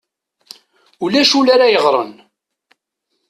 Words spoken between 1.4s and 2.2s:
ara yeɣren.